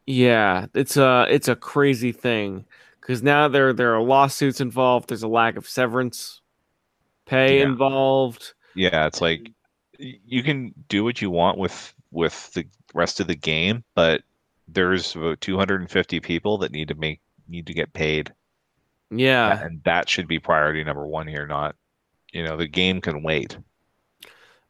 [0.05, 2.65] yeah, it's a it's a crazy thing
[2.99, 5.07] because now there there are lawsuits involved.
[5.09, 6.41] There's a lack of severance
[7.25, 7.65] pay Yeah.
[7.65, 8.53] involved.
[8.75, 9.51] Yeah, it's like
[9.99, 14.23] you can do what you want with with the rest of the game, but
[14.67, 18.33] there's about 250 people that need to make need to get paid,
[19.11, 21.47] Yeah, and that should be priority number one here.
[21.47, 21.75] Not,
[22.31, 23.57] you know, the game can wait.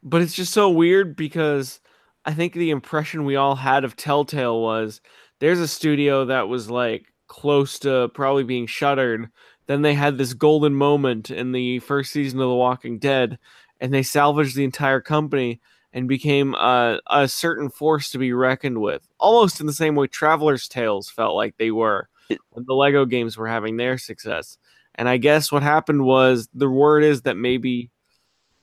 [0.01, 1.79] But it's just so weird because
[2.25, 5.01] I think the impression we all had of Telltale was
[5.39, 9.29] there's a studio that was like close to probably being shuttered.
[9.67, 13.39] Then they had this golden moment in the first season of The Walking Dead,
[13.83, 15.59] and they salvaged the entire company
[15.91, 19.05] and became a, a certain force to be reckoned with.
[19.19, 22.07] Almost in the same way Traveller's Tales felt like they were
[22.51, 24.57] when the Lego games were having their success.
[24.95, 27.91] And I guess what happened was the word is that maybe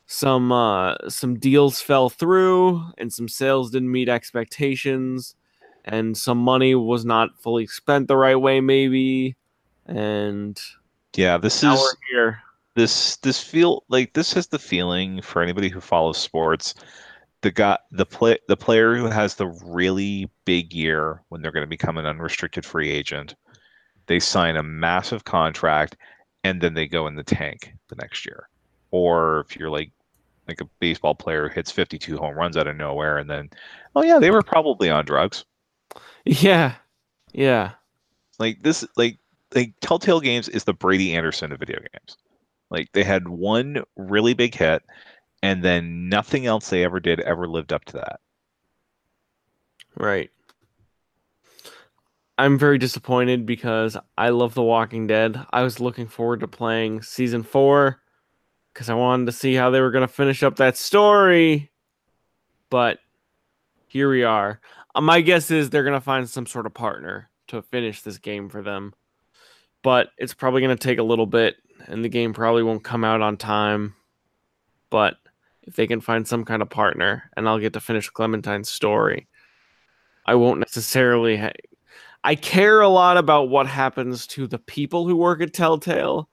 [0.06, 5.34] some uh, some deals fell through, and some sales didn't meet expectations,
[5.84, 9.36] and some money was not fully spent the right way, maybe.
[9.86, 10.58] And
[11.14, 12.42] Yeah, this now is we're here.
[12.76, 16.74] This this feel like this has the feeling for anybody who follows sports
[17.42, 21.64] the guy the play the player who has the really big year when they're going
[21.64, 23.34] to become an unrestricted free agent
[24.10, 25.96] they sign a massive contract
[26.42, 28.48] and then they go in the tank the next year.
[28.90, 29.92] Or if you're like
[30.48, 33.50] like a baseball player who hits 52 home runs out of nowhere and then
[33.94, 35.44] oh yeah they were probably on drugs.
[36.24, 36.74] Yeah,
[37.32, 37.72] yeah,
[38.40, 39.18] like this like
[39.54, 42.16] like telltale games is the brady anderson of video games
[42.70, 44.82] like they had one really big hit
[45.42, 48.20] and then nothing else they ever did ever lived up to that
[49.96, 50.30] right.
[52.38, 55.44] I'm very disappointed because I love The Walking Dead.
[55.50, 58.00] I was looking forward to playing season four
[58.72, 61.70] because I wanted to see how they were going to finish up that story.
[62.70, 62.98] But
[63.88, 64.60] here we are.
[64.94, 68.16] Uh, my guess is they're going to find some sort of partner to finish this
[68.16, 68.94] game for them.
[69.82, 71.56] But it's probably going to take a little bit,
[71.86, 73.94] and the game probably won't come out on time.
[74.90, 75.16] But
[75.62, 79.28] if they can find some kind of partner, and I'll get to finish Clementine's story,
[80.26, 81.36] I won't necessarily.
[81.36, 81.52] Ha-
[82.22, 86.28] I care a lot about what happens to the people who work at Telltale,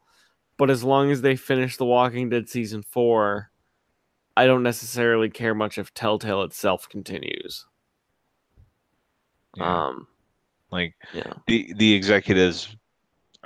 [0.58, 3.52] but as long as they finish The Walking Dead season four,
[4.36, 7.66] I don't necessarily care much if Telltale itself continues.
[9.56, 9.88] Yeah.
[9.88, 10.08] Um,
[10.72, 12.76] like yeah, the the executives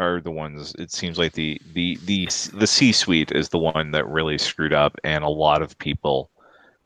[0.01, 3.91] are the ones it seems like the the the the c suite is the one
[3.91, 6.29] that really screwed up and a lot of people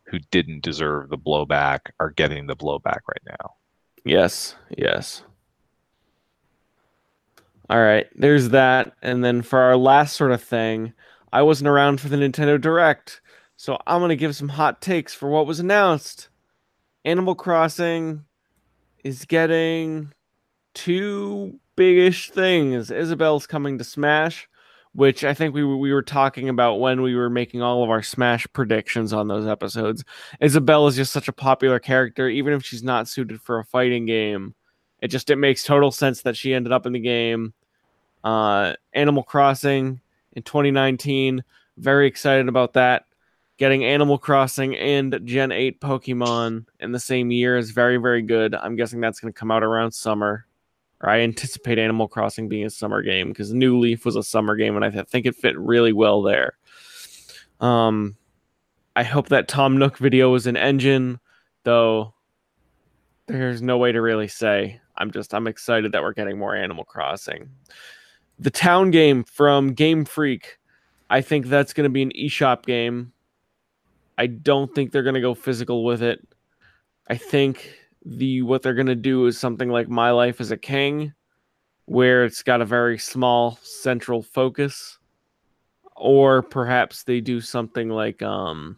[0.03, 3.55] who didn't deserve the blowback are getting the blowback right now
[4.05, 5.23] yes, yes.
[7.67, 10.93] All right, there's that, and then for our last sort of thing,
[11.33, 13.21] I wasn't around for the Nintendo Direct,
[13.57, 16.29] so I'm gonna give some hot takes for what was announced.
[17.03, 18.25] Animal Crossing
[19.03, 20.13] is getting
[20.75, 22.91] two biggish things.
[22.91, 24.47] Isabelle's coming to Smash,
[24.93, 27.89] which I think we were, we were talking about when we were making all of
[27.89, 30.03] our Smash predictions on those episodes.
[30.39, 34.05] Isabelle is just such a popular character, even if she's not suited for a fighting
[34.05, 34.53] game.
[35.01, 37.53] It just it makes total sense that she ended up in the game.
[38.23, 40.01] Uh, Animal Crossing
[40.33, 41.43] in 2019,
[41.77, 43.05] very excited about that.
[43.57, 48.53] Getting Animal Crossing and Gen 8 Pokemon in the same year is very, very good.
[48.53, 50.45] I'm guessing that's going to come out around summer.
[51.01, 54.55] Or I anticipate Animal Crossing being a summer game because New Leaf was a summer
[54.55, 56.57] game, and I th- think it fit really well there.
[57.59, 58.15] Um,
[58.95, 61.19] I hope that Tom Nook video was an engine,
[61.63, 62.13] though.
[63.27, 64.79] There's no way to really say.
[64.97, 67.49] I'm just I'm excited that we're getting more Animal Crossing.
[68.39, 70.57] The town game from Game Freak,
[71.09, 73.11] I think that's going to be an eShop game.
[74.17, 76.25] I don't think they're going to go physical with it.
[77.09, 80.57] I think the what they're going to do is something like My Life as a
[80.57, 81.13] King
[81.85, 84.99] where it's got a very small central focus
[85.95, 88.77] or perhaps they do something like um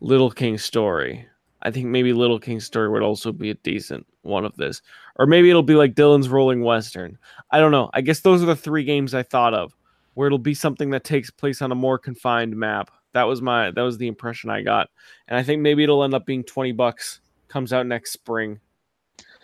[0.00, 1.26] Little King Story.
[1.62, 4.80] I think maybe Little King Story would also be a decent one of this.
[5.16, 7.18] Or maybe it'll be like Dillon's Rolling Western.
[7.50, 7.90] I don't know.
[7.94, 9.74] I guess those are the three games I thought of
[10.14, 12.90] where it'll be something that takes place on a more confined map.
[13.12, 14.88] That was my that was the impression I got.
[15.26, 17.20] And I think maybe it'll end up being 20 bucks.
[17.48, 18.60] Comes out next spring.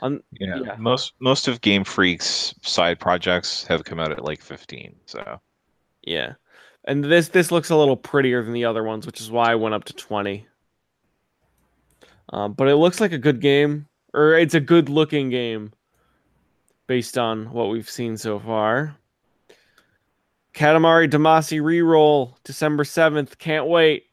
[0.02, 0.76] Yeah, Yeah.
[0.78, 5.40] most most of game freaks side projects have come out at like 15 so
[6.02, 6.34] yeah.
[6.84, 9.54] And this this looks a little prettier than the other ones, which is why I
[9.54, 10.46] went up to 20.
[12.30, 15.72] Um, but it looks like a good game, or it's a good looking game
[16.86, 18.96] based on what we've seen so far.
[20.52, 23.38] Katamari Damacy reroll December 7th.
[23.38, 24.04] Can't wait.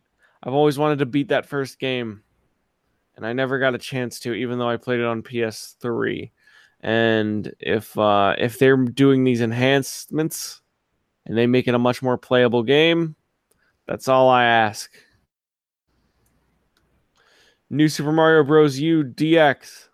[0.44, 2.24] I've always wanted to beat that first game.
[3.22, 6.32] And I never got a chance to, even though I played it on PS3.
[6.80, 10.60] And if uh, if they're doing these enhancements
[11.28, 13.16] and they make it a much more playable game,
[13.86, 14.92] that's all I ask.
[17.70, 18.80] New Super Mario Bros.
[18.80, 19.90] U DX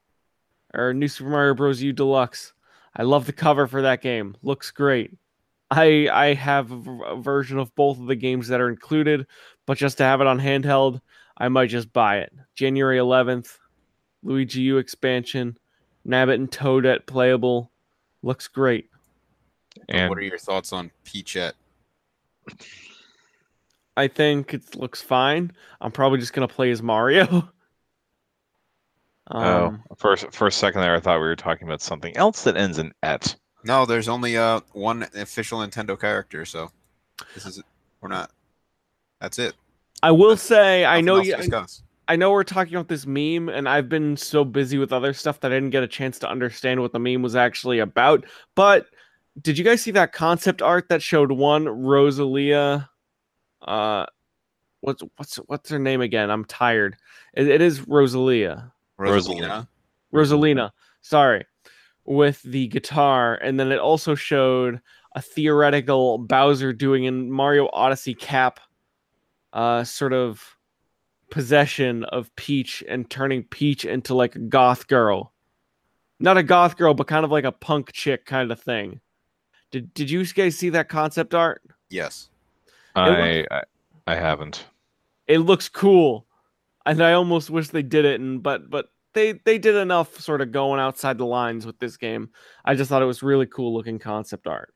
[0.73, 1.81] or New Super Mario Bros.
[1.81, 2.53] U Deluxe.
[2.95, 4.37] I love the cover for that game.
[4.41, 5.11] Looks great.
[5.69, 9.27] I I have a version of both of the games that are included,
[9.65, 11.01] but just to have it on handheld,
[11.37, 12.33] I might just buy it.
[12.55, 13.57] January 11th,
[14.23, 15.57] Luigi U expansion,
[16.05, 17.71] Nabbit and Toadette playable.
[18.23, 18.89] Looks great.
[19.89, 21.55] and what are your thoughts on Peachette?
[23.95, 25.51] I think it looks fine.
[25.81, 27.49] I'm probably just gonna play as Mario.
[29.29, 32.15] Um, oh for, a- for a second there i thought we were talking about something
[32.15, 33.35] else that ends in et
[33.65, 36.71] No, there's only uh one official Nintendo character, so
[37.33, 37.61] this is
[37.99, 38.31] we're not.
[39.19, 39.53] That's it.
[40.03, 41.35] I will say, I know you.
[42.09, 45.41] I know we're talking about this meme, and I've been so busy with other stuff
[45.41, 48.25] that I didn't get a chance to understand what the meme was actually about.
[48.55, 48.85] But
[49.41, 52.89] did you guys see that concept art that showed one Rosalia?
[53.61, 54.05] Uh,
[54.81, 56.29] what's what's what's her name again?
[56.29, 56.95] I'm tired.
[57.33, 58.71] It, it is Rosalia.
[58.97, 59.67] Rosalina.
[60.13, 60.71] Rosalina.
[61.01, 61.45] Sorry,
[62.05, 64.81] with the guitar, and then it also showed
[65.15, 68.59] a theoretical Bowser doing in Mario Odyssey cap,
[69.57, 70.55] uh, sort of
[71.31, 75.33] possession of Peach and turning Peach into like a goth girl,
[76.19, 79.01] not a goth girl, but kind of like a punk chick kind of thing.
[79.71, 81.63] Did Did you guys see that concept art?
[81.89, 82.29] Yes.
[82.95, 83.61] I, I
[84.05, 84.65] I haven't.
[85.27, 86.27] It looks cool,
[86.85, 88.21] and I almost wish they did it.
[88.21, 91.97] And but but they they did enough sort of going outside the lines with this
[91.97, 92.29] game.
[92.63, 94.73] I just thought it was really cool looking concept art.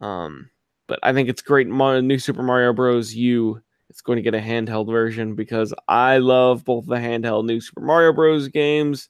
[0.00, 0.50] Um,
[0.86, 1.68] but I think it's great.
[1.68, 3.14] New Super Mario Bros.
[3.14, 7.60] U is going to get a handheld version because I love both the handheld New
[7.60, 8.48] Super Mario Bros.
[8.48, 9.08] games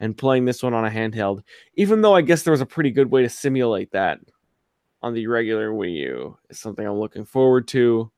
[0.00, 1.42] and playing this one on a handheld.
[1.76, 4.18] Even though I guess there was a pretty good way to simulate that
[5.02, 8.10] on the regular Wii U, is something I'm looking forward to.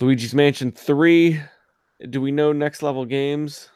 [0.00, 1.40] Luigi's Mansion 3.
[2.10, 3.68] Do we know next level games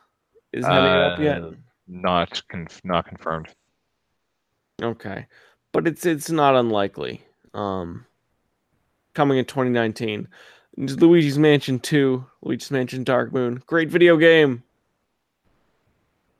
[0.52, 1.42] is heading up yet?
[1.42, 1.50] Uh,
[1.88, 3.48] Not conf- not confirmed.
[4.80, 5.26] Okay.
[5.72, 7.22] But it's it's not unlikely.
[7.54, 8.06] Um
[9.14, 10.28] coming in 2019.
[10.76, 13.62] Luigi's Mansion 2, Luigi's Mansion Dark Moon.
[13.66, 14.62] Great video game.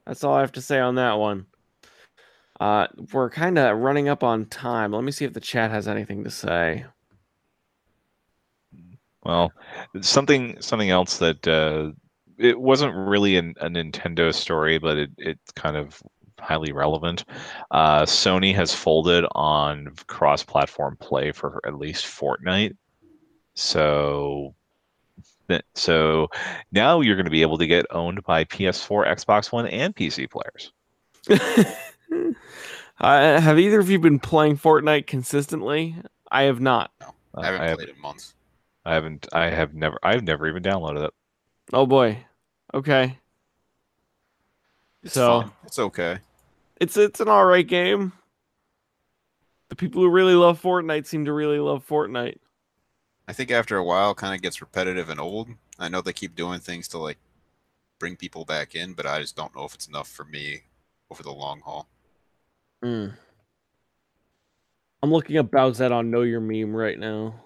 [0.06, 1.46] That's all I have to say on that one.
[2.60, 4.92] Uh we're kind of running up on time.
[4.92, 6.84] Let me see if the chat has anything to say.
[9.24, 9.52] Well,
[10.00, 11.92] something something else that uh,
[12.38, 16.02] it wasn't really an, a Nintendo story, but it, it kind of
[16.42, 17.24] highly relevant.
[17.70, 22.76] Uh, Sony has folded on cross-platform play for at least Fortnite,
[23.54, 24.54] so
[25.74, 26.28] so
[26.70, 30.30] now you're going to be able to get owned by PS4, Xbox One, and PC
[30.30, 30.72] players.
[33.00, 35.96] uh, have either of you been playing Fortnite consistently?
[36.30, 36.90] I have not.
[37.00, 38.34] Uh, I haven't I, have, played in months.
[38.84, 39.28] I haven't.
[39.32, 39.98] I have never.
[40.02, 41.14] I've never even downloaded it.
[41.72, 42.18] Oh boy.
[42.74, 43.18] Okay.
[45.02, 45.52] It's So- fine.
[45.64, 46.18] It's okay.
[46.82, 48.12] It's it's an all right game.
[49.68, 52.38] The people who really love Fortnite seem to really love Fortnite.
[53.28, 55.48] I think after a while, kind of gets repetitive and old.
[55.78, 57.18] I know they keep doing things to like
[58.00, 60.62] bring people back in, but I just don't know if it's enough for me
[61.08, 61.86] over the long haul.
[62.82, 63.12] I'm
[65.12, 67.36] looking up Bowsette on Know Your Meme right now.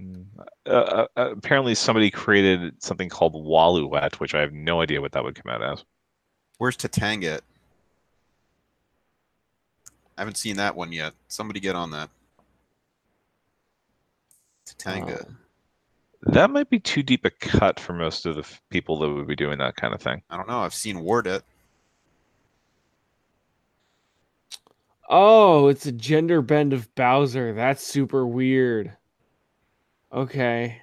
[0.00, 0.24] Mm,
[0.66, 5.12] Uh, uh, uh, apparently, somebody created something called Waluet, which I have no idea what
[5.12, 5.84] that would come out as.
[6.58, 7.42] Where's Tatanget?
[10.16, 11.12] I haven't seen that one yet.
[11.28, 12.08] Somebody get on that.
[14.66, 15.26] Tatanga.
[15.26, 15.38] Um,
[16.22, 19.26] That might be too deep a cut for most of the f- people that would
[19.26, 20.22] be doing that kind of thing.
[20.30, 20.60] I don't know.
[20.60, 21.42] I've seen Wardet.
[25.10, 27.52] oh, it's a gender bend of Bowser.
[27.52, 28.96] That's super weird.
[30.12, 30.80] Okay.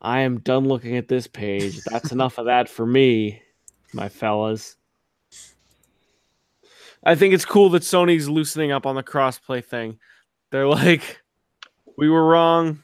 [0.00, 1.80] I am done looking at this page.
[1.84, 3.42] That's enough of that for me,
[3.92, 4.76] my fellas.
[7.06, 9.98] I think it's cool that Sony's loosening up on the crossplay thing.
[10.50, 11.22] They're like,
[11.96, 12.82] we were wrong,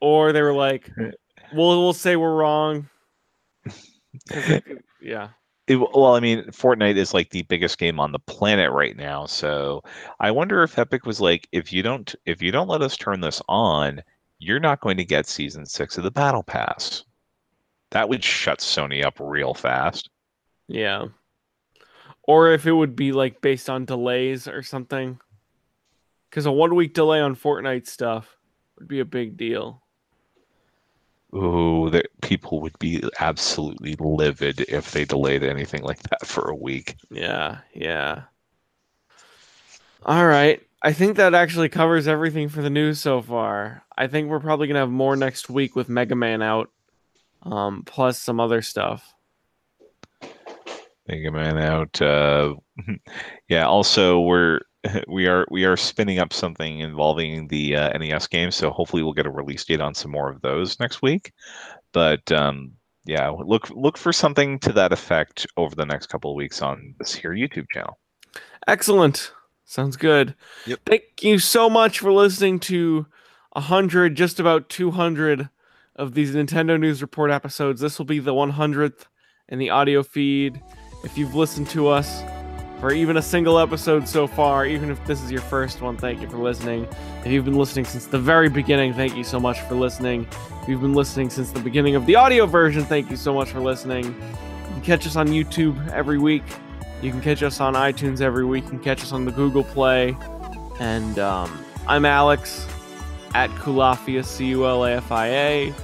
[0.00, 0.90] or they were like,
[1.54, 2.88] we'll we'll say we're wrong.
[5.00, 5.28] yeah.
[5.68, 9.26] It- well, I mean, Fortnite is like the biggest game on the planet right now,
[9.26, 9.82] so
[10.20, 13.20] I wonder if Epic was like, if you don't, if you don't let us turn
[13.20, 14.02] this on,
[14.38, 17.04] you're not going to get season six of the Battle Pass.
[17.90, 20.10] That would shut Sony up real fast.
[20.68, 21.06] Yeah.
[22.26, 25.18] Or if it would be like based on delays or something.
[26.28, 28.36] Because a one week delay on Fortnite stuff
[28.78, 29.82] would be a big deal.
[31.34, 36.54] Ooh, that people would be absolutely livid if they delayed anything like that for a
[36.54, 36.96] week.
[37.10, 38.22] Yeah, yeah.
[40.04, 40.62] All right.
[40.82, 43.82] I think that actually covers everything for the news so far.
[43.98, 46.70] I think we're probably gonna have more next week with Mega Man out,
[47.42, 49.15] um, plus some other stuff.
[51.08, 52.00] Mega Man out.
[52.00, 52.54] Uh,
[53.48, 53.66] yeah.
[53.66, 54.60] Also, we're
[55.08, 59.12] we are we are spinning up something involving the uh, NES game, so hopefully we'll
[59.12, 61.32] get a release date on some more of those next week.
[61.92, 62.72] But um,
[63.04, 66.94] yeah, look look for something to that effect over the next couple of weeks on
[66.98, 67.98] this here YouTube channel.
[68.66, 69.32] Excellent.
[69.64, 70.34] Sounds good.
[70.66, 70.80] Yep.
[70.86, 73.06] Thank you so much for listening to
[73.54, 75.48] a hundred, just about two hundred
[75.96, 77.80] of these Nintendo News Report episodes.
[77.80, 79.08] This will be the one hundredth
[79.48, 80.60] in the audio feed.
[81.04, 82.22] If you've listened to us
[82.80, 84.66] for even a single episode so far.
[84.66, 86.86] Even if this is your first one, thank you for listening.
[87.24, 90.26] If you've been listening since the very beginning, thank you so much for listening.
[90.62, 93.48] If you've been listening since the beginning of the audio version, thank you so much
[93.50, 94.04] for listening.
[94.04, 96.42] You can catch us on YouTube every week.
[97.02, 98.64] You can catch us on iTunes every week.
[98.64, 100.16] You can catch us on the Google Play.
[100.80, 102.66] And um, I'm Alex
[103.34, 105.74] at Culafia, C U L A F I A.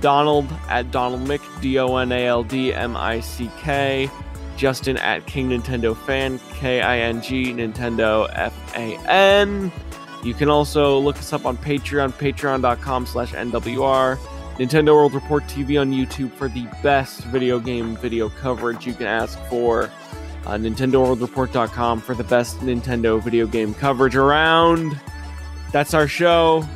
[0.00, 4.08] Donald at Donald Mick, D O N A L D M I C K.
[4.58, 9.72] Justin at King Nintendo Fan, K I N G Nintendo F A N.
[10.24, 14.18] You can also look us up on Patreon, patreon.com slash NWR.
[14.58, 19.06] Nintendo World Report TV on YouTube for the best video game video coverage you can
[19.06, 19.88] ask for.
[20.44, 24.98] Uh, NintendoWorldReport.com for the best Nintendo video game coverage around.
[25.72, 26.66] That's our show.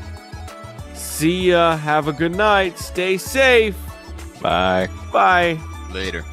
[0.94, 1.76] See ya.
[1.76, 2.78] Have a good night.
[2.78, 3.76] Stay safe.
[4.40, 4.88] Bye.
[5.12, 5.58] Bye.
[5.90, 6.24] Later.